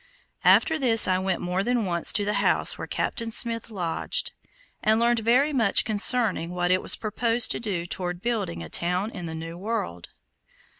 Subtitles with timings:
[0.43, 4.31] After this I went more than once to the house where Captain Smith lodged,
[4.81, 9.11] and learned very much concerning what it was proposed to do toward building a town
[9.11, 10.09] in the new world.